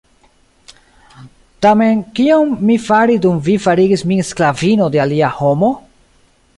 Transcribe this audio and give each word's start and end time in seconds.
Tamen 1.65 1.99
kion 2.21 2.55
mi 2.71 2.79
fari 2.87 3.19
dum 3.27 3.37
vi 3.49 3.59
farigis 3.67 4.07
min 4.13 4.27
sklavino 4.31 4.93
de 4.97 5.05
alia 5.07 5.35
homo? 5.43 5.75